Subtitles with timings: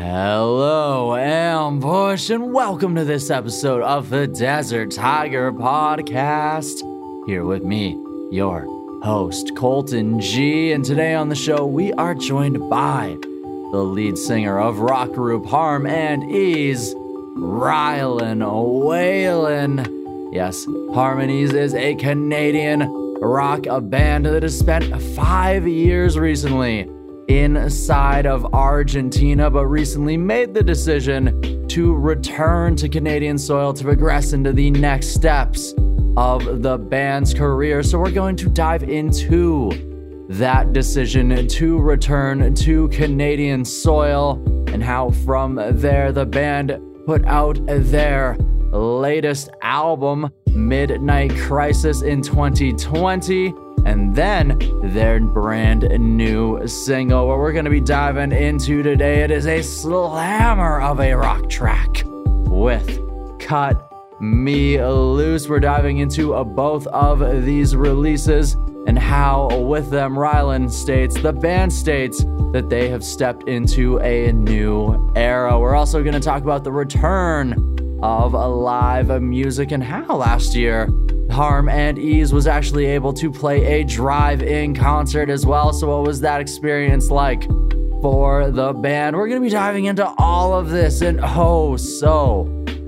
[0.00, 6.82] Hello, Ambush, and welcome to this episode of the Desert Tiger Podcast.
[7.26, 8.00] Here with me,
[8.30, 8.64] your
[9.02, 10.70] host, Colton G.
[10.70, 13.16] And today on the show, we are joined by
[13.72, 16.94] the lead singer of rock group Harm and Ease,
[17.34, 20.30] Rylan Whalen.
[20.32, 22.88] Yes, Harmonies is a Canadian
[23.20, 26.88] rock band that has spent five years recently
[27.28, 34.32] inside of Argentina, but recently made the decision to return to Canadian soil to progress
[34.32, 35.74] into the next steps
[36.16, 37.82] of the band's career.
[37.82, 39.70] So we're going to dive into
[40.30, 47.58] that decision to return to Canadian soil and how from there the band put out
[47.66, 48.36] their
[48.72, 57.64] latest album, Midnight Crisis, in 2020 and then their brand new single, what we're going
[57.64, 59.22] to be diving into today.
[59.22, 63.00] It is a slammer of a rock track with
[63.40, 65.48] Cut Me Loose.
[65.48, 68.54] We're diving into uh, both of these releases
[68.86, 74.32] and how, with them, Rylan states, the band states that they have stepped into a
[74.32, 75.58] new era.
[75.58, 77.52] We're also going to talk about the return
[78.02, 80.88] of live music and how last year
[81.30, 85.72] Harm and Ease was actually able to play a drive in concert as well.
[85.72, 87.44] So, what was that experience like
[88.00, 89.16] for the band?
[89.16, 92.44] We're going to be diving into all of this and oh, so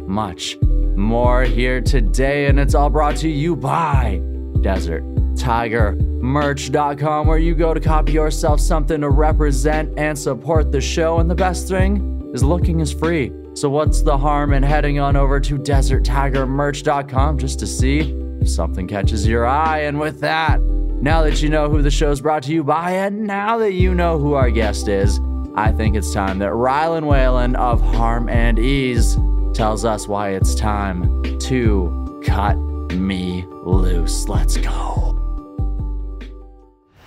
[0.06, 0.58] much
[0.96, 2.46] more here today.
[2.46, 4.20] And it's all brought to you by
[4.62, 5.04] Desert
[5.36, 11.18] Tiger merch.com where you go to copy yourself something to represent and support the show
[11.18, 15.16] and the best thing is looking is free so what's the harm in heading on
[15.16, 18.00] over to deserttigermerch.com just to see
[18.40, 19.80] if something catches your eye.
[19.80, 23.26] And with that, now that you know who the show's brought to you by, and
[23.26, 25.20] now that you know who our guest is,
[25.56, 29.16] I think it's time that Rylan Whalen of Harm and Ease
[29.52, 32.54] tells us why it's time to cut
[32.92, 34.28] me loose.
[34.28, 35.16] Let's go.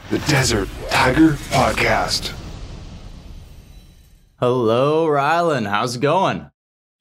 [0.10, 2.34] The Desert Tiger Podcast.
[4.44, 5.66] Hello, Rylan.
[5.66, 6.52] How's it going?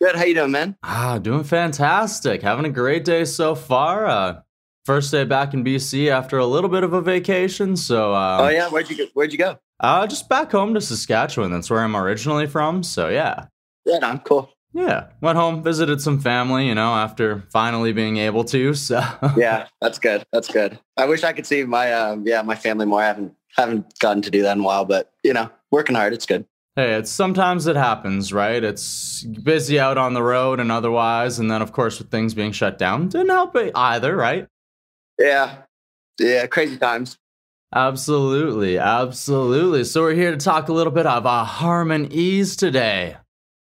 [0.00, 0.14] Good.
[0.14, 0.76] How you doing, man?
[0.84, 2.40] Ah, doing fantastic.
[2.40, 4.06] Having a great day so far.
[4.06, 4.42] Uh,
[4.84, 7.76] first day back in BC after a little bit of a vacation.
[7.76, 8.14] So.
[8.14, 9.06] Um, oh yeah, where'd you go?
[9.14, 9.58] Where'd you go?
[9.80, 11.50] Uh, just back home to Saskatchewan.
[11.50, 12.84] That's where I'm originally from.
[12.84, 13.46] So yeah.
[13.84, 14.48] Yeah, I'm cool.
[14.72, 16.68] Yeah, went home, visited some family.
[16.68, 18.72] You know, after finally being able to.
[18.74, 19.02] So.
[19.36, 20.24] yeah, that's good.
[20.32, 20.78] That's good.
[20.96, 23.02] I wish I could see my uh, yeah my family more.
[23.02, 26.12] I haven't haven't gotten to do that in a while, but you know, working hard.
[26.12, 26.46] It's good.
[26.74, 28.64] Hey, it's sometimes it happens, right?
[28.64, 32.52] It's busy out on the road and otherwise, and then of course with things being
[32.52, 34.46] shut down, didn't help it either, right?
[35.18, 35.64] Yeah,
[36.18, 37.18] yeah, crazy times.
[37.74, 39.84] Absolutely, absolutely.
[39.84, 43.16] So we're here to talk a little bit of uh, Harm and Ease today.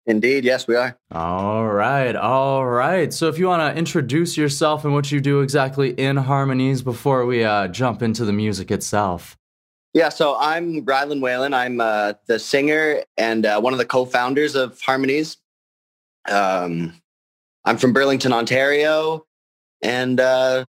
[0.05, 0.97] Indeed, yes, we are.
[1.11, 3.11] All right, all right.
[3.11, 7.25] So if you want to introduce yourself and what you do exactly in Harmonies before
[7.25, 9.35] we uh, jump into the music itself.
[9.95, 11.53] Yeah, so I'm Rylan Whalen.
[11.53, 15.37] I'm uh, the singer and uh, one of the co-founders of Harmonies.
[16.29, 17.01] Um,
[17.63, 19.25] I'm from Burlington, Ontario,
[19.81, 20.65] and uh,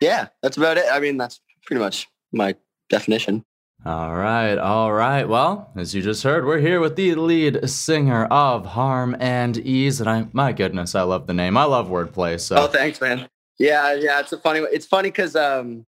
[0.00, 0.86] yeah, that's about it.
[0.90, 2.54] I mean, that's pretty much my
[2.88, 3.44] definition.
[3.84, 5.28] All right, all right.
[5.28, 10.00] Well, as you just heard, we're here with the lead singer of Harm and Ease,
[10.00, 11.58] and I, my goodness, I love the name.
[11.58, 12.40] I love wordplay.
[12.40, 13.28] So, oh, thanks, man.
[13.58, 14.20] Yeah, yeah.
[14.20, 14.60] It's a funny.
[14.60, 15.84] It's funny because um,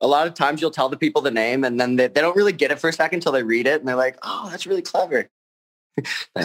[0.00, 2.36] a lot of times you'll tell the people the name and then they, they don't
[2.36, 4.66] really get it for a second until they read it and they're like, oh, that's
[4.66, 5.28] really clever.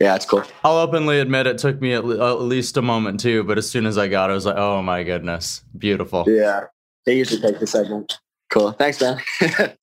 [0.00, 0.44] yeah, it's cool.
[0.62, 3.86] I'll openly admit it took me at, at, least a moment too, but as soon
[3.86, 6.24] as I got it, I was like, oh my goodness, beautiful.
[6.26, 6.66] Yeah,
[7.06, 8.16] they usually take a second.
[8.50, 8.72] Cool.
[8.72, 9.20] Thanks, man.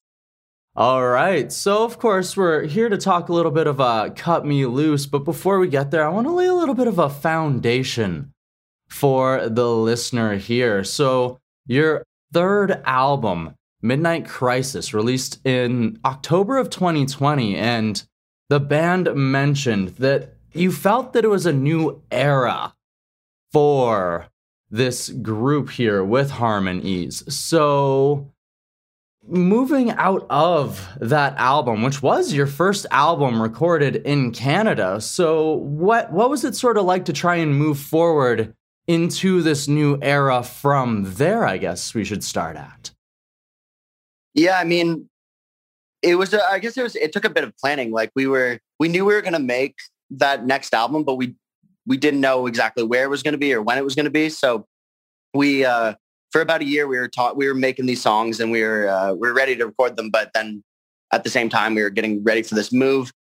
[0.76, 1.52] All right.
[1.52, 5.06] So, of course, we're here to talk a little bit of uh, Cut Me Loose.
[5.06, 8.32] But before we get there, I want to lay a little bit of a foundation
[8.88, 10.86] for the listener here.
[10.86, 17.56] So, you're third album, Midnight Crisis, released in October of 2020.
[17.56, 18.04] And
[18.50, 22.74] the band mentioned that you felt that it was a new era
[23.52, 24.28] for
[24.70, 27.24] this group here with Harm and Ease.
[27.34, 28.32] So,
[29.28, 36.12] moving out of that album, which was your first album recorded in Canada, so what
[36.12, 38.56] what was it sort of like to try and move forward
[38.92, 42.92] into this new era from there, I guess we should start at.
[44.34, 45.10] Yeah, I mean,
[46.02, 47.92] it was, a, I guess it was, it took a bit of planning.
[47.92, 49.76] Like we were, we knew we were going to make
[50.10, 51.36] that next album, but we,
[51.86, 54.06] we didn't know exactly where it was going to be or when it was going
[54.06, 54.30] to be.
[54.30, 54.66] So
[55.34, 55.94] we, uh,
[56.32, 58.90] for about a year, we were taught, we were making these songs and we were,
[58.90, 60.10] uh, we were ready to record them.
[60.10, 60.64] But then
[61.14, 63.12] at the same time, we were getting ready for this move.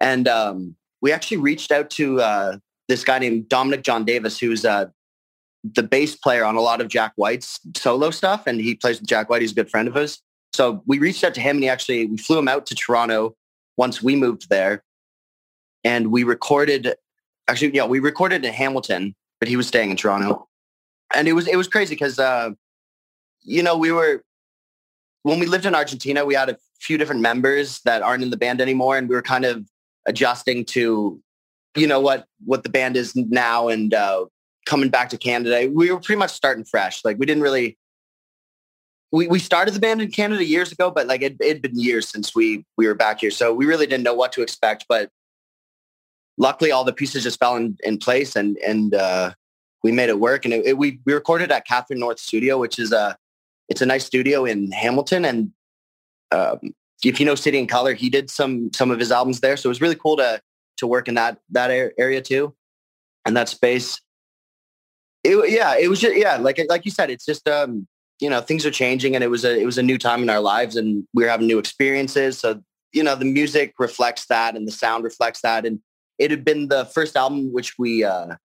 [0.00, 2.56] And um, we actually reached out to uh,
[2.88, 4.86] this guy named Dominic John Davis, who's uh,
[5.64, 8.46] the bass player on a lot of Jack White's solo stuff.
[8.46, 9.42] And he plays with Jack White.
[9.42, 10.20] He's a good friend of his.
[10.52, 13.36] So we reached out to him and he actually, we flew him out to Toronto
[13.76, 14.82] once we moved there.
[15.84, 16.94] And we recorded,
[17.48, 20.48] actually, yeah, we recorded in Hamilton, but he was staying in Toronto.
[21.14, 22.50] And it was, it was crazy because, uh,
[23.42, 24.22] you know, we were,
[25.22, 28.36] when we lived in Argentina, we had a few different members that aren't in the
[28.36, 28.98] band anymore.
[28.98, 29.64] And we were kind of
[30.06, 31.20] adjusting to,
[31.76, 34.26] you know, what, what the band is now and uh,
[34.66, 35.70] coming back to Canada.
[35.72, 37.04] We were pretty much starting fresh.
[37.04, 37.78] Like we didn't really,
[39.12, 42.08] we, we started the band in Canada years ago, but like it had been years
[42.08, 43.30] since we, we were back here.
[43.30, 45.10] So we really didn't know what to expect, but
[46.38, 49.32] luckily all the pieces just fell in, in place and, and, uh,
[49.82, 50.44] we made it work.
[50.44, 53.16] And it, it, we, we recorded at Catherine North Studio, which is a,
[53.70, 55.24] it's a nice studio in Hamilton.
[55.24, 55.52] And
[56.32, 56.74] um,
[57.04, 59.56] if you know City and Color, he did some some of his albums there.
[59.56, 60.40] So it was really cool to
[60.78, 62.54] to work in that that area too,
[63.24, 64.00] and that space.
[65.22, 67.86] It, yeah, it was just yeah, like like you said, it's just um,
[68.20, 70.30] you know things are changing, and it was a it was a new time in
[70.30, 72.38] our lives, and we were having new experiences.
[72.38, 72.62] So
[72.92, 75.80] you know the music reflects that, and the sound reflects that, and
[76.18, 78.36] it had been the first album which we uh,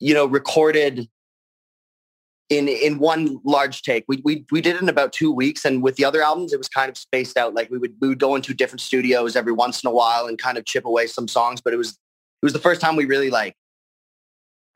[0.00, 1.08] you know recorded
[2.50, 4.04] in in one large take.
[4.08, 6.58] We we we did it in about two weeks, and with the other albums, it
[6.58, 7.54] was kind of spaced out.
[7.54, 10.38] Like we would we would go into different studios every once in a while and
[10.38, 11.60] kind of chip away some songs.
[11.60, 13.54] But it was it was the first time we really like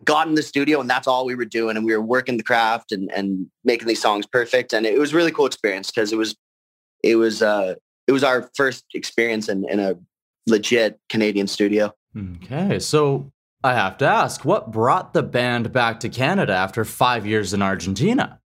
[0.05, 2.43] got in the studio, and that's all we were doing, and we were working the
[2.43, 4.73] craft and and making these songs perfect.
[4.73, 6.37] And it was really cool experience because it was
[7.03, 7.75] it was uh
[8.07, 9.97] it was our first experience in in a
[10.47, 11.95] legit Canadian studio.
[12.17, 13.31] Okay, so
[13.63, 17.61] I have to ask, what brought the band back to Canada after five years in
[17.61, 18.41] Argentina?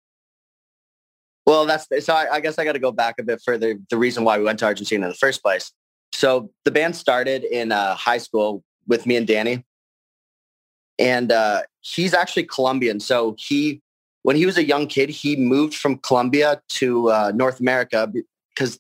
[1.45, 2.13] Well, that's so.
[2.13, 3.75] I, I guess I got to go back a bit further.
[3.89, 5.71] The reason why we went to Argentina in the first place.
[6.13, 9.65] So the band started in uh, high school with me and Danny,
[11.01, 12.99] and uh, he's actually Colombian.
[12.99, 13.81] So he,
[14.21, 18.11] when he was a young kid, he moved from Colombia to uh, North America
[18.53, 18.79] because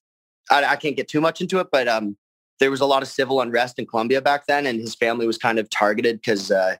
[0.51, 2.15] I, I, can't get too much into it, but um,
[2.59, 5.39] there was a lot of civil unrest in Colombia back then, and his family was
[5.39, 6.75] kind of targeted because uh,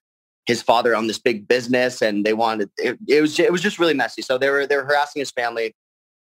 [0.46, 3.80] his father owned this big business, and they wanted it, it, was it was just
[3.80, 4.22] really messy.
[4.22, 5.76] So they were they were harassing his family,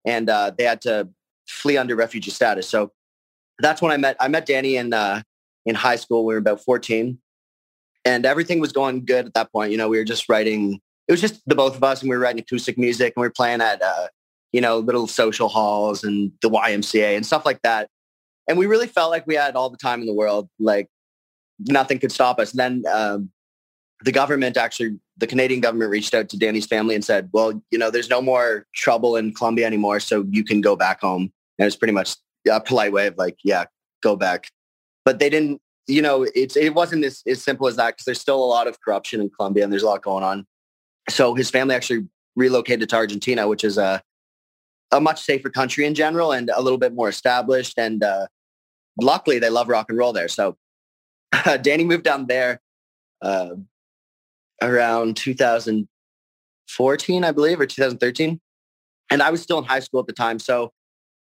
[0.06, 1.10] and uh, they had to
[1.46, 2.66] flee under refugee status.
[2.66, 2.92] So
[3.58, 5.22] that's when I met I met Danny in uh,
[5.66, 6.24] in high school.
[6.24, 7.18] We were about fourteen,
[8.04, 9.72] and everything was going good at that point.
[9.72, 10.80] You know, we were just writing.
[11.08, 13.26] It was just the both of us, and we were writing acoustic music, and we
[13.26, 14.08] were playing at uh,
[14.52, 17.88] you know little social halls and the YMCA and stuff like that
[18.50, 20.48] and we really felt like we had all the time in the world.
[20.58, 20.88] Like
[21.60, 22.50] nothing could stop us.
[22.50, 23.30] And then um,
[24.02, 27.78] the government actually, the Canadian government reached out to Danny's family and said, well, you
[27.78, 30.00] know, there's no more trouble in Colombia anymore.
[30.00, 31.32] So you can go back home.
[31.58, 32.16] And it was pretty much
[32.50, 33.66] a polite way of like, yeah,
[34.02, 34.48] go back.
[35.04, 38.20] But they didn't, you know, it's, it wasn't as, as simple as that because there's
[38.20, 40.46] still a lot of corruption in Colombia and there's a lot going on.
[41.08, 42.06] So his family actually
[42.36, 44.02] relocated to Argentina, which is a,
[44.92, 47.78] a much safer country in general and a little bit more established.
[47.78, 48.26] And uh,
[49.00, 50.28] luckily they love rock and roll there.
[50.28, 50.56] So
[51.32, 52.60] uh, Danny moved down there
[53.22, 53.50] uh,
[54.62, 58.40] around 2014, I believe, or 2013.
[59.10, 60.38] And I was still in high school at the time.
[60.38, 60.72] So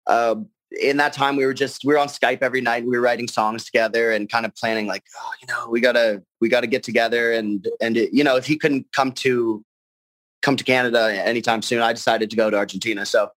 [0.08, 0.36] uh,
[0.72, 2.84] in that time, we were just, we were on Skype every night.
[2.84, 6.24] We were writing songs together and kind of planning like, oh, you know, we gotta,
[6.42, 7.32] we gotta get together.
[7.32, 9.64] And, and, it, you know, if he couldn't come to,
[10.42, 13.06] come to Canada anytime soon, I decided to go to Argentina.
[13.06, 13.30] So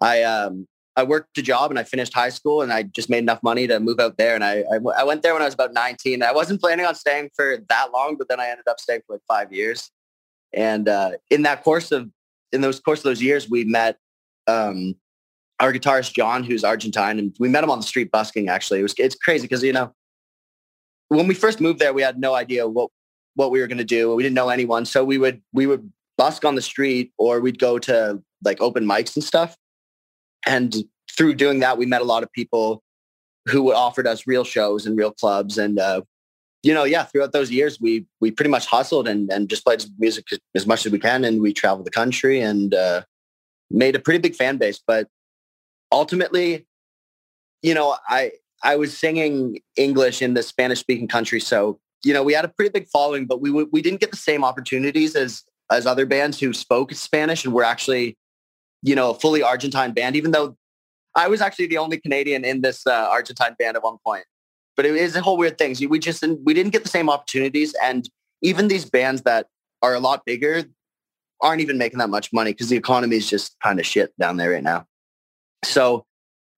[0.00, 3.18] I, um, I worked a job and I finished high school and I just made
[3.18, 4.34] enough money to move out there.
[4.34, 6.22] And I, I, I, went there when I was about 19.
[6.22, 9.14] I wasn't planning on staying for that long, but then I ended up staying for
[9.14, 9.90] like five years.
[10.52, 12.10] And uh, in that course of,
[12.52, 13.96] in those course of those years, we met
[14.46, 14.96] um,
[15.62, 17.18] our guitarist, John, who's Argentine.
[17.18, 18.80] And we met him on the street busking, actually.
[18.80, 19.94] It was, it's crazy because, you know,
[21.08, 22.90] when we first moved there, we had no idea what,
[23.34, 24.14] what we were going to do.
[24.14, 24.84] We didn't know anyone.
[24.84, 28.84] So we would, we would busk on the street or we'd go to like open
[28.84, 29.56] mics and stuff
[30.46, 30.74] and
[31.16, 32.82] through doing that, we met a lot of people
[33.48, 35.58] who offered us real shows and real clubs.
[35.58, 36.02] And, uh,
[36.62, 39.84] you know, yeah, throughout those years, we, we pretty much hustled and, and just played
[39.98, 41.24] music as much as we can.
[41.24, 43.02] And we traveled the country and uh,
[43.70, 44.80] made a pretty big fan base.
[44.84, 45.08] But
[45.92, 46.66] ultimately,
[47.62, 48.32] you know, I,
[48.64, 51.40] I was singing English in the Spanish speaking country.
[51.40, 54.16] So, you know, we had a pretty big following, but we, we didn't get the
[54.16, 58.16] same opportunities as, as other bands who spoke Spanish and were actually
[58.82, 60.56] you know, a fully Argentine band, even though
[61.14, 64.24] I was actually the only Canadian in this uh, Argentine band at one point.
[64.76, 65.76] But it is a whole weird thing.
[65.88, 68.08] We just didn't, we didn't get the same opportunities, and
[68.42, 69.46] even these bands that
[69.82, 70.64] are a lot bigger
[71.40, 74.36] aren't even making that much money because the economy is just kind of shit down
[74.36, 74.86] there right now.
[75.64, 76.04] So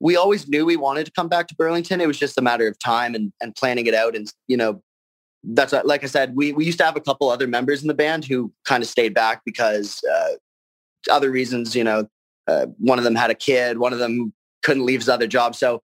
[0.01, 2.01] we always knew we wanted to come back to Burlington.
[2.01, 4.17] It was just a matter of time and, and planning it out.
[4.17, 4.83] And, you know,
[5.43, 7.89] that's what, like I said, we, we used to have a couple other members in
[7.89, 10.35] the band who kind of stayed back because uh,
[11.11, 12.09] other reasons, you know,
[12.47, 14.33] uh, one of them had a kid, one of them
[14.63, 15.55] couldn't leave his other job.
[15.55, 15.83] So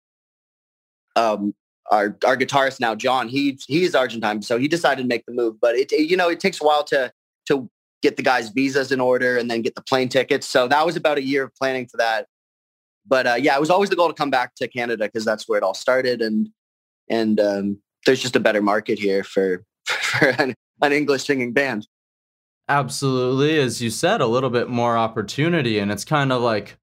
[1.16, 1.54] um,
[1.92, 5.56] our our guitarist now, John, he he's Argentine, so he decided to make the move.
[5.60, 7.12] But it, it you know it takes a while to
[7.48, 7.70] to
[8.02, 10.46] get the guys' visas in order and then get the plane tickets.
[10.46, 12.28] So that was about a year of planning for that.
[13.08, 15.48] But uh, yeah, it was always the goal to come back to Canada because that's
[15.48, 16.50] where it all started, and
[17.10, 21.88] and um, there's just a better market here for for an, an English singing band.
[22.70, 26.78] Absolutely, as you said, a little bit more opportunity, and it's kind of like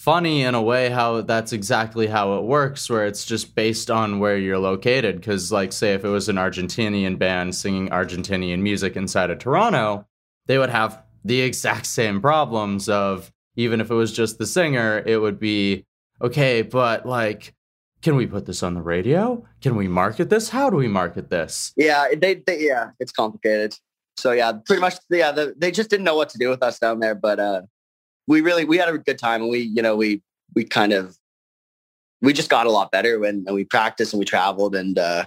[0.00, 4.18] funny in a way how that's exactly how it works where it's just based on
[4.18, 8.96] where you're located because like say if it was an argentinian band singing argentinian music
[8.96, 10.06] inside of toronto
[10.46, 15.02] they would have the exact same problems of even if it was just the singer
[15.06, 15.84] it would be
[16.22, 17.54] okay but like
[18.02, 19.46] can we put this on the radio?
[19.60, 20.48] Can we market this?
[20.48, 21.72] How do we market this?
[21.76, 23.76] Yeah they, they yeah it's complicated.
[24.16, 26.78] So yeah pretty much yeah the, they just didn't know what to do with us
[26.78, 27.62] down there but uh
[28.26, 30.22] we really we had a good time and we you know we
[30.54, 31.16] we kind of
[32.22, 35.24] we just got a lot better when and we practiced and we traveled and uh,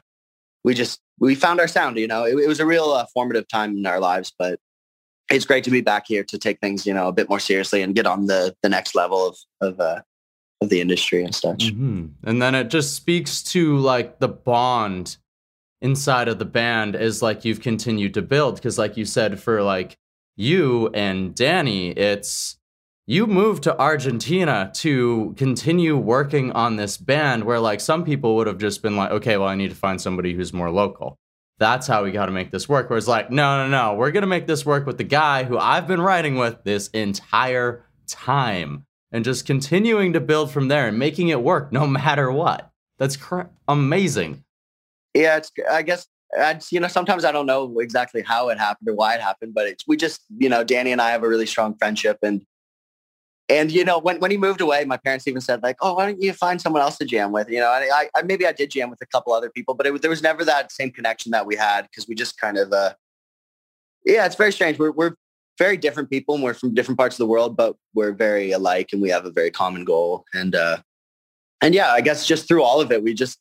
[0.63, 2.25] we just we found our sound you know?
[2.25, 4.59] It, it was a real uh, formative time in our lives but
[5.29, 7.81] it's great to be back here to take things you know a bit more seriously
[7.81, 10.01] and get on the the next level of of uh,
[10.61, 12.07] of the industry and such mm-hmm.
[12.23, 15.17] and then it just speaks to like the bond
[15.81, 19.61] inside of the band is like you've continued to build because like you said for
[19.61, 19.97] like
[20.35, 22.57] you and danny it's
[23.05, 28.47] you moved to Argentina to continue working on this band where like some people would
[28.47, 31.17] have just been like, okay, well, I need to find somebody who's more local.
[31.63, 32.89] That's how we got to make this work.
[32.89, 35.45] Where it's like, no, no, no, we're going to make this work with the guy
[35.45, 40.89] who I've been writing with this entire time and just continuing to build from there
[40.89, 42.69] and making it work no matter what.
[42.97, 44.43] That's cr- amazing.
[45.13, 46.05] Yeah, it's, I guess
[46.37, 49.53] I, you know, sometimes I don't know exactly how it happened or why it happened,
[49.53, 52.45] but it's, we just, you know, Danny and I have a really strong friendship and
[53.49, 56.05] and you know, when when he moved away, my parents even said like, "Oh, why
[56.05, 58.71] don't you find someone else to jam with?" You know, I, I maybe I did
[58.71, 61.45] jam with a couple other people, but it, there was never that same connection that
[61.45, 62.93] we had because we just kind of, uh,
[64.05, 64.79] yeah, it's very strange.
[64.79, 65.15] We're we're
[65.59, 68.89] very different people, and we're from different parts of the world, but we're very alike,
[68.93, 70.23] and we have a very common goal.
[70.33, 70.77] And uh,
[71.61, 73.39] and yeah, I guess just through all of it, we just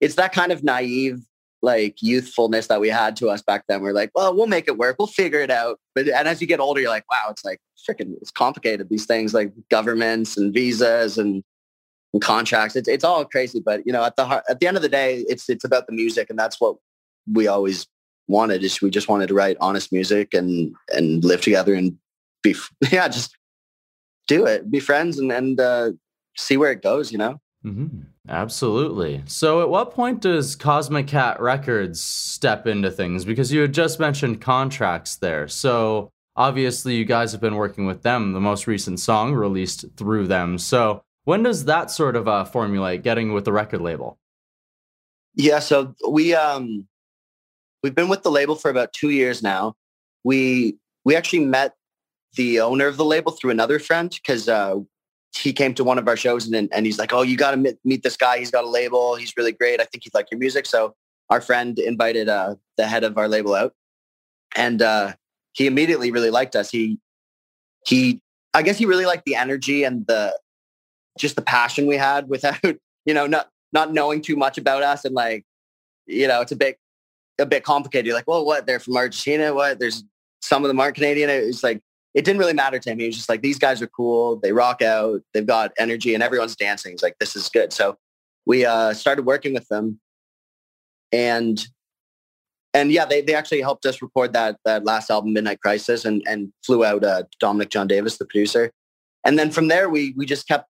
[0.00, 1.20] it's that kind of naive
[1.62, 3.80] like youthfulness that we had to us back then.
[3.80, 4.96] We're like, well, we'll make it work.
[4.98, 5.78] We'll figure it out.
[5.94, 8.88] But and as you get older, you're like, wow, it's like freaking it's complicated.
[8.88, 11.42] These things like governments and visas and,
[12.12, 12.76] and contracts.
[12.76, 13.60] It's it's all crazy.
[13.60, 15.86] But you know, at the heart, at the end of the day, it's it's about
[15.86, 16.76] the music, and that's what
[17.30, 17.86] we always
[18.28, 18.62] wanted.
[18.62, 21.96] Is we just wanted to write honest music and and live together and
[22.42, 22.54] be
[22.92, 23.36] yeah, just
[24.26, 25.90] do it, be friends, and and uh,
[26.36, 27.10] see where it goes.
[27.10, 27.40] You know.
[27.64, 28.02] Mm-hmm.
[28.28, 29.22] Absolutely.
[29.26, 33.24] So, at what point does Cosmic Cat Records step into things?
[33.24, 35.48] Because you had just mentioned contracts there.
[35.48, 38.32] So, obviously, you guys have been working with them.
[38.32, 40.58] The most recent song released through them.
[40.58, 44.18] So, when does that sort of uh, formulate getting with the record label?
[45.34, 45.60] Yeah.
[45.60, 46.86] So we um
[47.82, 49.74] we've been with the label for about two years now.
[50.24, 51.74] We we actually met
[52.34, 54.76] the owner of the label through another friend because uh,
[55.36, 57.56] he came to one of our shows and and he's like, "Oh, you got to
[57.56, 58.38] meet, meet this guy.
[58.38, 59.14] He's got a label.
[59.16, 59.80] He's really great.
[59.80, 60.94] I think he'd like your music." So
[61.30, 63.74] our friend invited uh, the head of our label out,
[64.56, 65.14] and uh,
[65.52, 66.70] he immediately really liked us.
[66.70, 66.98] He
[67.86, 68.20] he,
[68.54, 70.38] I guess he really liked the energy and the
[71.18, 72.62] just the passion we had without
[73.04, 75.44] you know not not knowing too much about us and like
[76.06, 76.78] you know it's a bit
[77.38, 78.06] a bit complicated.
[78.06, 78.66] You're like, well, what?
[78.66, 79.54] They're from Argentina.
[79.54, 79.78] What?
[79.78, 80.04] There's
[80.40, 81.30] some of them aren't Canadian.
[81.30, 81.80] It's like
[82.14, 82.98] it didn't really matter to him.
[82.98, 84.40] He was just like, these guys are cool.
[84.40, 85.20] They rock out.
[85.34, 86.92] They've got energy and everyone's dancing.
[86.92, 87.72] He's like, this is good.
[87.72, 87.96] So
[88.46, 90.00] we uh, started working with them
[91.12, 91.64] and
[92.74, 96.22] and yeah, they, they actually helped us record that that last album, Midnight Crisis, and
[96.26, 98.70] and flew out uh, Dominic John Davis, the producer.
[99.24, 100.68] And then from there, we we just kept,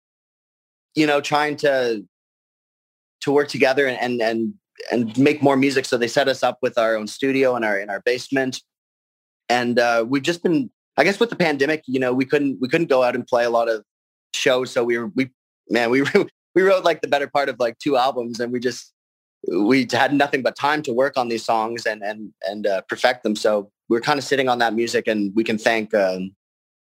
[0.95, 2.05] you know, trying to
[3.21, 4.53] to work together and and and,
[4.91, 5.85] and make more music.
[5.85, 8.61] So they set us up with our own studio in our in our basement,
[9.49, 12.67] and uh, we've just been I guess with the pandemic, you know, we couldn't we
[12.67, 13.83] couldn't go out and play a lot of
[14.33, 14.71] shows.
[14.71, 15.29] So we were we
[15.69, 16.03] man, we
[16.55, 18.93] we wrote like the better part of like two albums, and we just
[19.51, 23.23] we had nothing but time to work on these songs and and and uh, perfect
[23.23, 23.35] them.
[23.35, 26.35] So we are kind of sitting on that music, and we can thank um,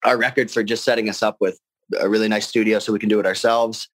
[0.04, 1.58] our record for just setting us up with
[2.00, 3.88] a really nice studio, so we can do it ourselves.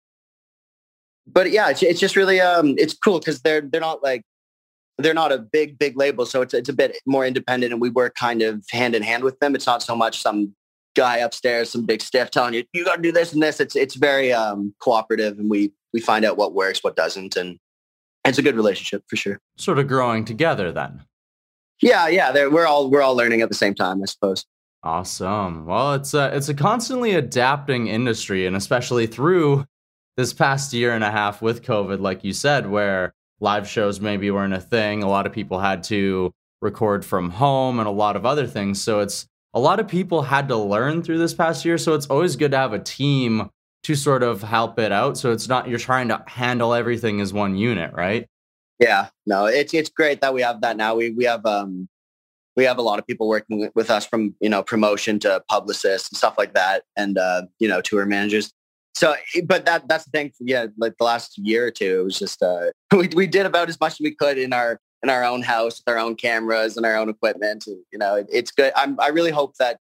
[1.28, 4.24] But yeah, it's, it's just really um, it's cool because they're they're not like
[4.98, 7.90] they're not a big big label so it's it's a bit more independent and we
[7.90, 10.54] work kind of hand in hand with them it's not so much some
[10.96, 13.60] guy upstairs, some big stiff telling you, you got to do this and this.
[13.60, 17.36] It's, it's very um, cooperative and we, we find out what works, what doesn't.
[17.36, 17.60] And
[18.26, 19.40] it's a good relationship for sure.
[19.58, 21.04] Sort of growing together then.
[21.82, 22.08] Yeah.
[22.08, 22.48] Yeah.
[22.48, 24.46] We're all, we're all learning at the same time, I suppose.
[24.82, 25.66] Awesome.
[25.66, 29.66] Well, it's a, it's a constantly adapting industry and especially through
[30.16, 34.32] this past year and a half with COVID, like you said, where live shows maybe
[34.32, 35.04] weren't a thing.
[35.04, 38.82] A lot of people had to record from home and a lot of other things.
[38.82, 41.78] So it's a lot of people had to learn through this past year.
[41.78, 43.50] So it's always good to have a team
[43.84, 45.18] to sort of help it out.
[45.18, 48.28] So it's not you're trying to handle everything as one unit, right?
[48.80, 50.96] Yeah, no, it's it's great that we have that now.
[50.96, 51.88] We we have um
[52.56, 56.10] we have a lot of people working with us from you know promotion to publicists
[56.10, 58.52] and stuff like that, and uh, you know tour managers
[58.96, 62.04] so eh, but that that's the thing yeah like the last year or two it
[62.04, 65.10] was just uh we, we did about as much as we could in our in
[65.10, 68.28] our own house with our own cameras and our own equipment and, you know it,
[68.32, 68.72] it's good.
[68.76, 69.80] I'm i really hope that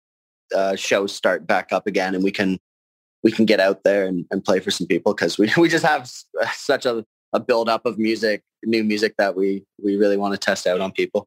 [0.55, 2.59] uh shows start back up again and we can
[3.25, 5.85] we can get out there and, and play for some people because we, we just
[5.85, 6.09] have
[6.53, 10.39] such a, a build up of music new music that we we really want to
[10.39, 11.27] test out on people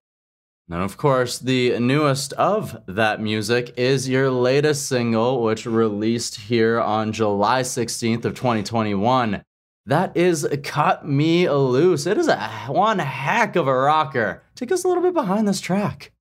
[0.72, 6.80] and of course, the newest of that music is your latest single, which released here
[6.80, 9.44] on July 16th of 2021.
[9.86, 12.06] That is Cut Me Loose.
[12.06, 14.44] It is a one heck of a rocker.
[14.56, 16.14] Take us a little bit behind this track.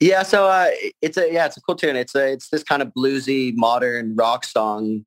[0.00, 0.68] Yeah, so uh,
[1.00, 1.96] it's a yeah, it's a cool tune.
[1.96, 5.06] It's a it's this kind of bluesy modern rock song,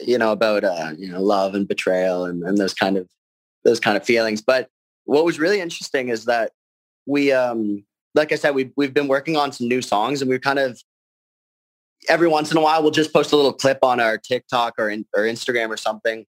[0.00, 3.08] you know, about uh, you know love and betrayal and, and those kind of
[3.62, 4.42] those kind of feelings.
[4.42, 4.68] But
[5.04, 6.50] what was really interesting is that
[7.06, 10.38] we um like I said, we've we've been working on some new songs and we're
[10.38, 10.80] kind of
[12.08, 14.90] every once in a while we'll just post a little clip on our TikTok or
[14.90, 16.26] in, or Instagram or something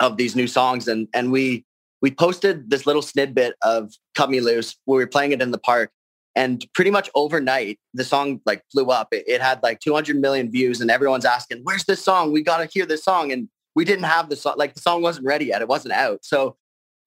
[0.00, 1.64] of these new songs and and we
[2.00, 5.50] we posted this little snippet of Cut Me Loose where we were playing it in
[5.50, 5.90] the park
[6.36, 9.08] and pretty much overnight the song like blew up.
[9.12, 12.32] It, it had like 200 million views and everyone's asking where's this song?
[12.32, 15.02] We got to hear this song and we didn't have the song like the song
[15.02, 15.62] wasn't ready yet.
[15.62, 16.24] It wasn't out.
[16.24, 16.56] So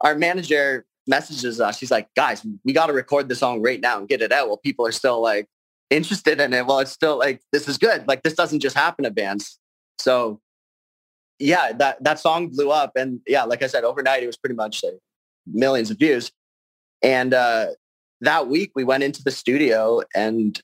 [0.02, 1.78] our manager messages us.
[1.78, 4.48] She's like, guys, we got to record the song right now and get it out
[4.48, 5.46] while people are still like
[5.92, 6.66] interested in it.
[6.66, 8.08] Well, it's still like, this is good.
[8.08, 9.60] Like this doesn't just happen to bands.
[10.00, 10.40] So
[11.38, 12.94] yeah, that, that song blew up.
[12.96, 14.98] And yeah, like I said, overnight, it was pretty much like
[15.46, 16.32] millions of views.
[17.04, 17.68] And uh,
[18.22, 20.60] that week we went into the studio and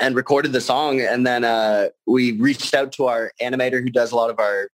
[0.00, 1.00] and recorded the song.
[1.00, 4.70] And then uh, we reached out to our animator who does a lot of our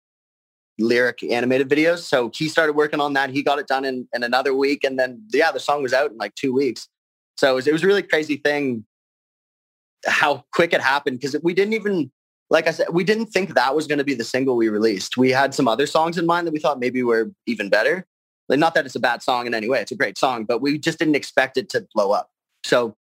[0.79, 1.99] lyric animated videos.
[1.99, 3.29] So he started working on that.
[3.29, 4.83] He got it done in, in another week.
[4.83, 6.87] And then, yeah, the song was out in like two weeks.
[7.37, 8.85] So it was, it was a really crazy thing
[10.05, 12.11] how quick it happened because we didn't even,
[12.49, 15.17] like I said, we didn't think that was going to be the single we released.
[15.17, 18.05] We had some other songs in mind that we thought maybe were even better.
[18.49, 19.79] Like, not that it's a bad song in any way.
[19.79, 22.29] It's a great song, but we just didn't expect it to blow up.
[22.65, 22.95] So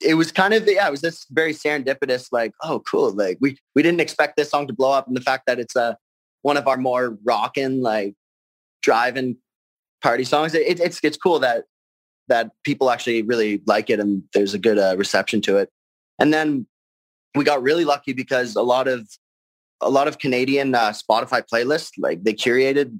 [0.00, 3.12] it was kind of yeah, it was this very serendipitous, like, oh cool.
[3.12, 5.06] Like we we didn't expect this song to blow up.
[5.06, 5.98] And the fact that it's a
[6.42, 8.14] one of our more rocking, like
[8.82, 9.36] driving
[10.02, 10.54] party songs.
[10.54, 11.64] It, it's it's cool that
[12.28, 15.68] that people actually really like it and there's a good uh, reception to it.
[16.18, 16.66] And then
[17.34, 19.08] we got really lucky because a lot of
[19.80, 22.98] a lot of Canadian uh, Spotify playlists, like they curated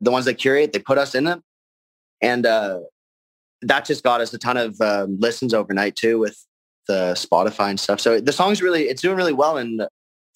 [0.00, 1.42] the ones they curate, they put us in them,
[2.20, 2.80] and uh,
[3.62, 6.44] that just got us a ton of uh, listens overnight too with
[6.88, 8.00] the Spotify and stuff.
[8.00, 9.86] So the song's really it's doing really well, and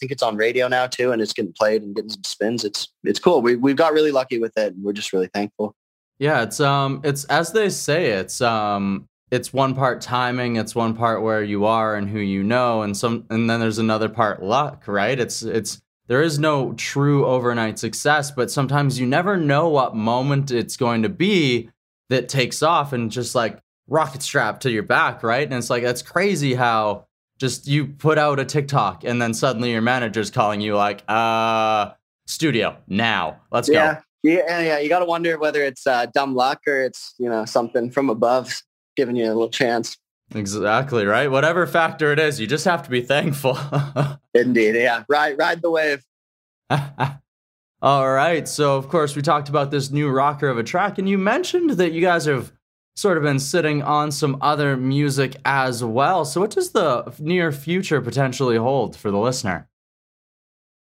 [0.01, 2.65] think it's on radio now too, and it's getting played and getting some spins.
[2.65, 3.43] It's it's cool.
[3.43, 5.77] We we've got really lucky with it, and we're just really thankful.
[6.19, 10.95] Yeah, it's um, it's as they say, it's um, it's one part timing, it's one
[10.95, 14.43] part where you are and who you know, and some, and then there's another part
[14.43, 15.19] luck, right?
[15.19, 20.51] It's it's there is no true overnight success, but sometimes you never know what moment
[20.51, 21.71] it's going to be
[22.09, 25.45] that takes off and just like rocket strap to your back, right?
[25.45, 27.07] And it's like that's crazy how
[27.41, 31.91] just you put out a TikTok and then suddenly your manager's calling you like, uh,
[32.27, 33.41] studio now.
[33.51, 33.95] Let's yeah.
[33.95, 34.01] go.
[34.23, 34.79] Yeah, yeah.
[34.79, 38.11] You got to wonder whether it's uh, dumb luck or it's you know something from
[38.11, 38.63] above
[38.95, 39.97] giving you a little chance.
[40.35, 41.31] Exactly right.
[41.31, 43.59] Whatever factor it is, you just have to be thankful.
[44.35, 45.03] Indeed, yeah.
[45.09, 46.05] Ride, ride the wave.
[47.83, 48.47] All right.
[48.47, 51.71] So of course we talked about this new rocker of a track, and you mentioned
[51.71, 52.53] that you guys have
[52.97, 56.25] sort of been sitting on some other music as well.
[56.25, 59.69] So, what does the near future potentially hold for the listener?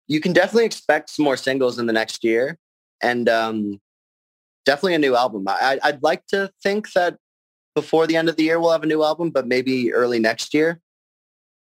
[0.08, 2.58] You can definitely expect some more singles in the next year,
[3.02, 3.82] and um,
[4.66, 5.48] definitely a new album.
[5.48, 7.18] I, I'd like to think that
[7.76, 10.54] before the end of the year we'll have a new album, but maybe early next
[10.54, 10.80] year.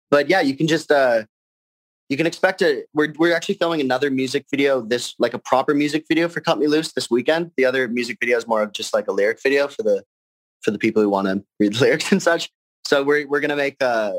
[0.09, 1.23] But yeah, you can just uh,
[2.09, 2.87] you can expect it.
[2.93, 6.57] We're we're actually filming another music video this like a proper music video for Cut
[6.57, 7.51] Me Loose this weekend.
[7.57, 10.03] The other music video is more of just like a lyric video for the
[10.61, 12.49] for the people who want to read the lyrics and such.
[12.85, 14.13] So we're we're gonna make a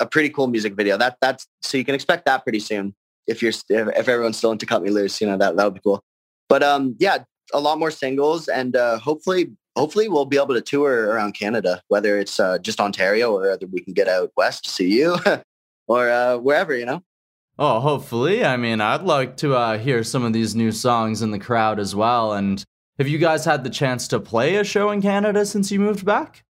[0.00, 0.96] a pretty cool music video.
[0.96, 2.94] That that's so you can expect that pretty soon
[3.26, 5.20] if you're if, if everyone's still into Cut Me Loose.
[5.20, 6.02] You know that that would be cool.
[6.48, 7.18] But um, yeah,
[7.52, 11.80] a lot more singles, and uh, hopefully hopefully we'll be able to tour around Canada,
[11.88, 15.16] whether it's uh, just Ontario or whether we can get out west to see you
[15.86, 17.02] or uh, wherever, you know.
[17.58, 18.44] Oh, hopefully.
[18.44, 21.80] I mean, I'd like to uh, hear some of these new songs in the crowd
[21.80, 22.32] as well.
[22.32, 22.64] And
[22.98, 26.04] have you guys had the chance to play a show in Canada since you moved
[26.04, 26.44] back?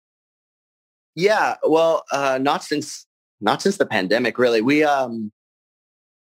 [1.14, 3.06] Yeah, well, uh, not since
[3.40, 4.60] not since the pandemic, really.
[4.60, 5.32] We um,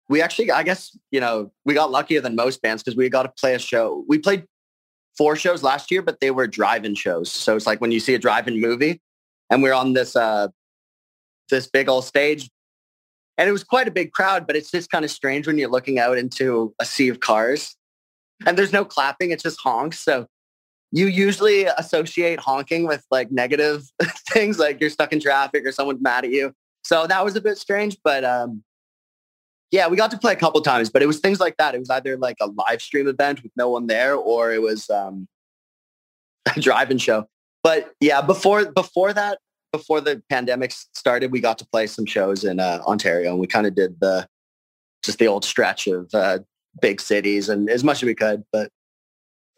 [0.08, 3.24] we actually, I guess, you know, we got luckier than most bands because we got
[3.24, 4.04] to play a show.
[4.08, 4.44] We played
[5.16, 7.30] four shows last year, but they were drive-in shows.
[7.30, 9.00] So it's like when you see a drive-in movie,
[9.50, 10.48] and we're on this uh,
[11.50, 12.48] this big old stage
[13.37, 15.70] and it was quite a big crowd, but it's just kind of strange when you're
[15.70, 17.76] looking out into a sea of cars
[18.47, 19.31] and there's no clapping.
[19.31, 20.01] It's just honks.
[20.01, 20.27] So
[20.92, 23.83] you usually associate honking with like negative
[24.31, 26.53] things like you're stuck in traffic or someone's mad at you.
[26.85, 28.62] So that was a bit strange, but um,
[29.70, 31.75] yeah, we got to play a couple times, but it was things like that.
[31.75, 34.88] It was either like a live stream event with no one there or it was
[34.90, 35.27] um,
[36.57, 37.27] a drive-in show.
[37.64, 39.38] But yeah, before before that,
[39.73, 43.47] before the pandemic started, we got to play some shows in uh, Ontario, and we
[43.47, 44.29] kind of did the
[45.03, 46.38] just the old stretch of uh,
[46.80, 48.44] big cities and as much as we could.
[48.52, 48.70] But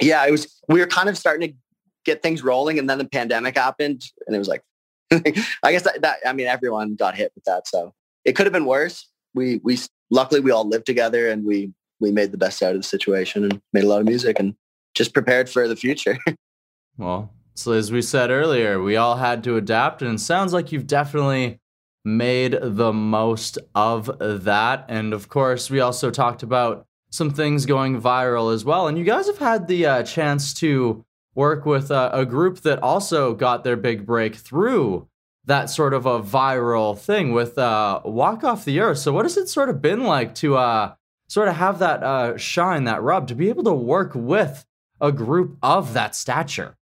[0.01, 1.57] yeah, it was we were kind of starting to
[2.05, 4.63] get things rolling, and then the pandemic happened, and it was like,
[5.11, 8.53] I guess that, that I mean everyone got hit with that, so it could have
[8.53, 9.09] been worse.
[9.35, 9.79] We we
[10.11, 13.45] luckily we all lived together, and we we made the best out of the situation
[13.45, 14.55] and made a lot of music and
[14.95, 16.19] just prepared for the future.
[16.99, 20.73] well, so, as we said earlier, we all had to adapt, and it sounds like
[20.73, 21.59] you've definitely
[22.05, 24.85] made the most of that.
[24.89, 28.89] And of course, we also talked about some things going viral as well.
[28.89, 32.83] And you guys have had the uh, chance to work with uh, a group that
[32.83, 35.09] also got their big break through
[35.45, 38.99] that sort of a viral thing with uh, Walk Off the Earth.
[38.99, 40.95] So, what has it sort of been like to uh,
[41.29, 44.67] sort of have that uh, shine, that rub, to be able to work with
[45.01, 46.77] a group of that stature?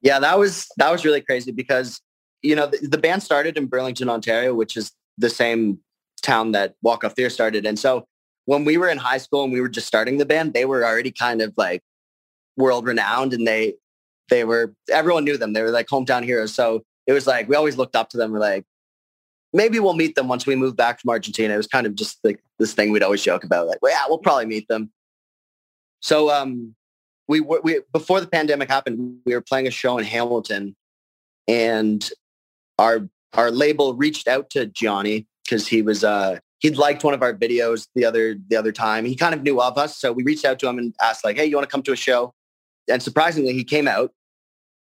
[0.00, 2.00] Yeah, that was that was really crazy because
[2.42, 5.78] you know the, the band started in Burlington, Ontario, which is the same
[6.22, 7.64] town that Walk Off the Earth started.
[7.64, 8.06] And so
[8.46, 10.84] when we were in high school and we were just starting the band, they were
[10.84, 11.82] already kind of like
[12.56, 13.74] world renowned and they
[14.28, 15.52] they were everyone knew them.
[15.52, 16.54] They were like hometown heroes.
[16.54, 18.32] So it was like we always looked up to them.
[18.32, 18.64] We're like,
[19.52, 21.54] maybe we'll meet them once we move back from Argentina.
[21.54, 24.04] It was kind of just like this thing we'd always joke about, like, well, yeah,
[24.08, 24.90] we'll probably meet them.
[26.00, 26.74] So um,
[27.28, 30.74] we were we before the pandemic happened, we were playing a show in Hamilton,
[31.46, 32.08] and
[32.78, 37.22] our our label reached out to Gianni because he was uh he'd liked one of
[37.22, 39.04] our videos the other the other time.
[39.04, 41.36] He kind of knew of us, so we reached out to him and asked like,
[41.36, 42.32] "Hey, you want to come to a show?"
[42.88, 44.12] And surprisingly, he came out,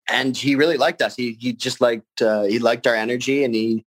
[0.09, 1.15] and he really liked us.
[1.15, 3.85] He he just liked uh, he liked our energy, and he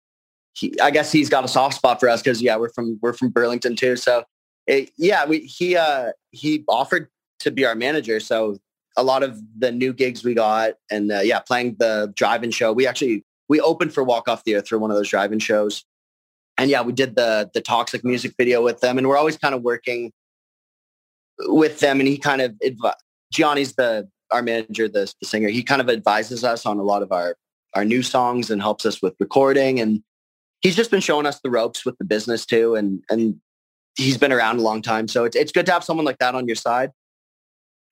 [0.53, 3.13] he I guess he's got a soft spot for us because yeah, we're from we're
[3.13, 3.95] from Burlington too.
[3.97, 4.23] So
[4.65, 8.19] it, yeah, we he uh he offered to be our manager.
[8.19, 8.57] So
[8.95, 12.71] a lot of the new gigs we got and uh, yeah, playing the drive-in show.
[12.71, 15.83] We actually, we opened for Walk Off the Earth for one of those drive-in shows.
[16.57, 19.55] And yeah, we did the, the toxic music video with them and we're always kind
[19.55, 20.11] of working
[21.39, 21.99] with them.
[21.99, 22.93] And he kind of, advi-
[23.33, 25.49] Gianni's the, our manager, the, the singer.
[25.49, 27.35] He kind of advises us on a lot of our,
[27.73, 29.79] our new songs and helps us with recording.
[29.79, 30.03] And
[30.61, 32.75] he's just been showing us the ropes with the business too.
[32.75, 33.39] And, and
[33.95, 35.07] he's been around a long time.
[35.07, 36.91] So it's, it's good to have someone like that on your side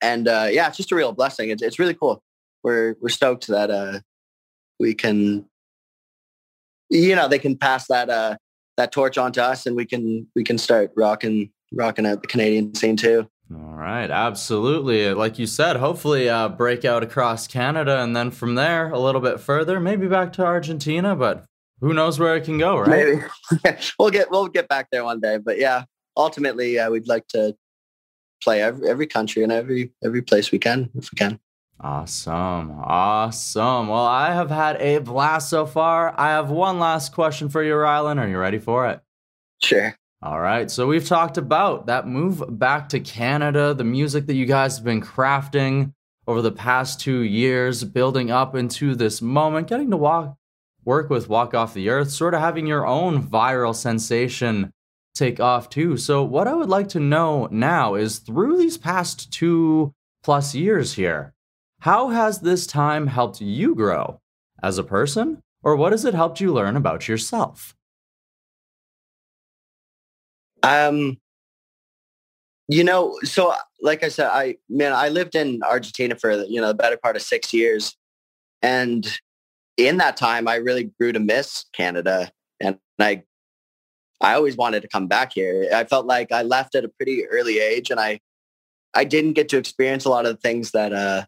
[0.02, 1.50] and uh, yeah, it's just a real blessing.
[1.50, 2.24] It's it's really cool.
[2.64, 4.00] We're we're stoked that uh,
[4.80, 5.46] we can,
[6.90, 8.38] you know, they can pass that uh,
[8.78, 12.74] that torch onto us, and we can we can start rocking rocking out the Canadian
[12.76, 13.28] scene too.
[13.54, 15.14] All right, absolutely.
[15.14, 19.22] Like you said, hopefully uh, break out across Canada, and then from there a little
[19.22, 21.16] bit further, maybe back to Argentina.
[21.16, 21.46] But
[21.82, 22.90] who knows where it can go, right?
[22.90, 25.38] Maybe we'll get we'll get back there one day.
[25.38, 25.84] But yeah,
[26.16, 27.56] ultimately, uh, we'd like to
[28.42, 31.40] play every, every country and every every place we can if we can.
[31.84, 32.80] Awesome.
[32.80, 33.88] Awesome.
[33.88, 36.14] Well, I have had a blast so far.
[36.18, 38.20] I have one last question for you, Rylan.
[38.20, 39.02] Are you ready for it?
[39.64, 39.96] Sure.
[40.22, 40.70] All right.
[40.70, 44.86] So we've talked about that move back to Canada, the music that you guys have
[44.86, 45.94] been crafting
[46.28, 50.38] over the past two years, building up into this moment, getting to walk
[50.86, 54.72] work with Walk Off the Earth, sort of having your own viral sensation
[55.14, 55.98] take off too.
[55.98, 60.94] So, what I would like to know now is through these past two plus years
[60.94, 61.34] here,
[61.82, 64.20] how has this time helped you grow
[64.64, 67.76] as a person, or what has it helped you learn about yourself?
[70.64, 71.18] Um,
[72.68, 76.68] you know, so like I said, I man, I lived in Argentina for you know
[76.68, 77.96] the better part of six years,
[78.62, 79.06] and
[79.78, 83.24] in that time, I really grew to miss Canada and I
[84.22, 85.68] I always wanted to come back here.
[85.74, 88.20] I felt like I left at a pretty early age and I
[88.94, 91.26] I didn't get to experience a lot of the things that uh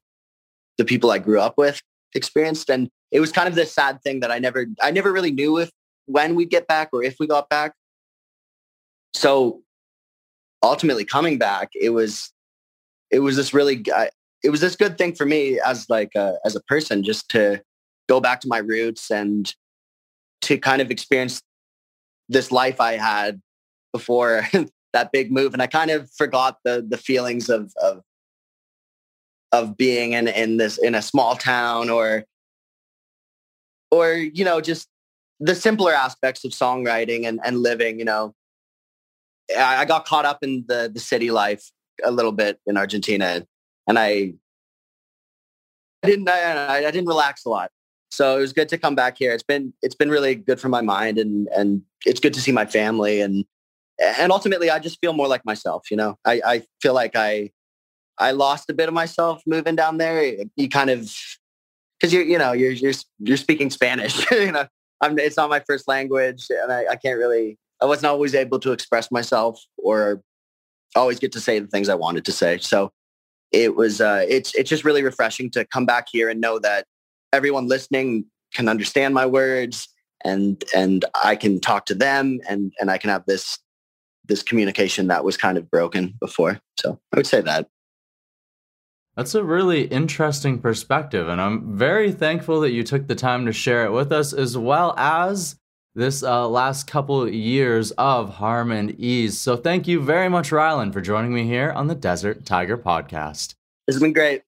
[0.77, 1.81] the people I grew up with
[2.15, 5.31] experienced and it was kind of this sad thing that I never I never really
[5.31, 5.69] knew if
[6.05, 7.73] when we'd get back or if we got back.
[9.13, 9.61] So
[10.63, 12.31] ultimately coming back, it was
[13.11, 13.83] it was this really
[14.43, 17.61] it was this good thing for me as like a, as a person just to
[18.09, 19.53] go back to my roots and
[20.41, 21.41] to kind of experience
[22.27, 23.41] this life I had
[23.93, 24.47] before
[24.93, 25.53] that big move.
[25.53, 28.01] And I kind of forgot the the feelings of of
[29.53, 32.25] of being in in this in a small town or
[33.91, 34.89] or you know just
[35.39, 38.33] the simpler aspects of songwriting and, and living you know.
[39.57, 41.71] I, I got caught up in the the city life
[42.03, 43.45] a little bit in argentina
[43.87, 44.33] and i
[46.03, 47.71] I didn't I, I didn't relax a lot.
[48.11, 49.31] So it was good to come back here.
[49.31, 52.51] It's been it's been really good for my mind and and it's good to see
[52.51, 53.45] my family and
[53.99, 56.17] and ultimately i just feel more like myself you know?
[56.25, 57.51] I i feel like i
[58.19, 60.35] I lost a bit of myself moving down there.
[60.55, 61.13] You kind of
[61.99, 64.25] because you're you know you're you're you're speaking Spanish.
[64.31, 64.67] you know,
[65.01, 67.57] I'm it's not my first language, and I, I can't really.
[67.81, 70.21] I wasn't always able to express myself or
[70.95, 72.57] always get to say the things I wanted to say.
[72.59, 72.91] So
[73.51, 76.85] it was uh, it's it's just really refreshing to come back here and know that
[77.31, 79.87] everyone listening can understand my words
[80.23, 83.59] and and I can talk to them and and I can have this
[84.25, 86.61] this communication that was kind of broken before.
[86.79, 87.67] So I would say that.
[89.15, 93.53] That's a really interesting perspective, and I'm very thankful that you took the time to
[93.53, 95.55] share it with us, as well as
[95.93, 99.39] this uh, last couple years of harm and ease.
[99.39, 103.53] So, thank you very much, Rylan, for joining me here on the Desert Tiger Podcast.
[103.87, 104.41] It's been great.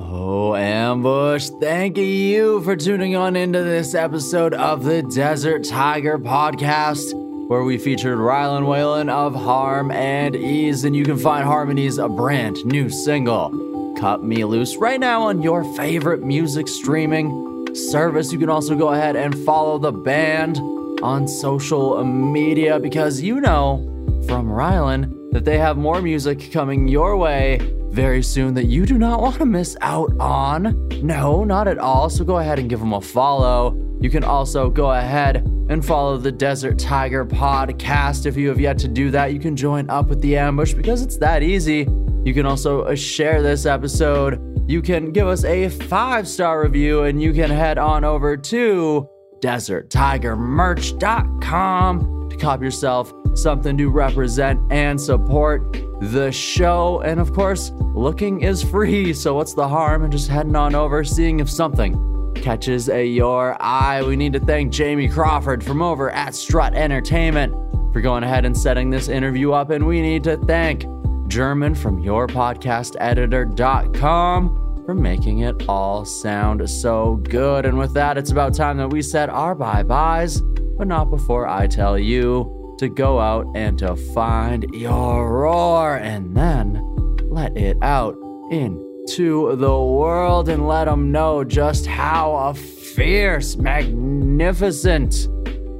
[0.00, 7.27] Oh, Ambush, thank you for tuning on into this episode of the Desert Tiger Podcast
[7.48, 12.06] where we featured Rylan Whalen of Harm and Ease, and you can find Harmony's a
[12.06, 18.34] brand new single, Cut Me Loose, right now on your favorite music streaming service.
[18.34, 20.58] You can also go ahead and follow the band
[21.02, 23.78] on social media because you know
[24.26, 28.98] from Rylan that they have more music coming your way very soon that you do
[28.98, 30.86] not want to miss out on.
[31.00, 32.10] No, not at all.
[32.10, 33.74] So go ahead and give them a follow.
[34.02, 38.26] You can also go ahead and follow the Desert Tiger podcast.
[38.26, 41.02] If you have yet to do that, you can join up with the ambush because
[41.02, 41.86] it's that easy.
[42.24, 44.40] You can also uh, share this episode.
[44.68, 49.08] You can give us a five star review, and you can head on over to
[49.40, 57.00] deserttigermerch.com to cop yourself something to represent and support the show.
[57.02, 59.14] And of course, looking is free.
[59.14, 61.94] So, what's the harm in just heading on over, seeing if something
[62.38, 64.02] catches a your eye.
[64.02, 67.52] We need to thank Jamie Crawford from over at Strut Entertainment
[67.92, 69.70] for going ahead and setting this interview up.
[69.70, 70.84] And we need to thank
[71.28, 77.66] German from yourpodcasteditor.com for making it all sound so good.
[77.66, 81.46] And with that, it's about time that we said our bye byes, but not before
[81.46, 86.80] I tell you to go out and to find your roar and then
[87.28, 88.14] let it out
[88.50, 95.28] in to the world and let them know just how fierce, magnificent,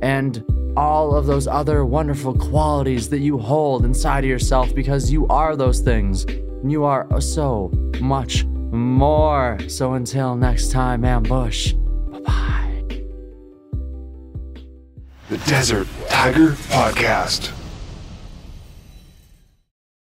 [0.02, 0.44] and
[0.76, 5.56] all of those other wonderful qualities that you hold inside of yourself because you are
[5.56, 6.24] those things.
[6.64, 9.58] You are so much more.
[9.68, 11.72] So until next time, Ambush.
[11.72, 13.02] Bye bye.
[15.28, 17.57] The Desert Tiger Podcast.